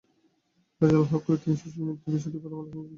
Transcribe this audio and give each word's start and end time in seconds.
রেজাউল 0.81 1.05
হক 1.11 1.25
ওই 1.29 1.37
তিন 1.41 1.53
শিশুর 1.59 1.83
মৃত্যুর 1.87 2.13
বিষয়টি 2.15 2.37
প্রথম 2.37 2.57
আলোকে 2.57 2.67
নিশ্চিত 2.67 2.75
করেছেন। 2.75 2.89